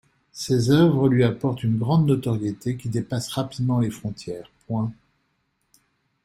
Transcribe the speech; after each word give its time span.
Ses 0.31 0.71
œuvres 0.71 1.07
lui 1.09 1.23
apportent 1.23 1.61
une 1.63 1.77
grande 1.77 2.07
notoriété 2.07 2.75
qui 2.75 2.89
dépasse 2.89 3.27
rapidement 3.29 3.79
les 3.79 3.91
frontières. 3.91 4.49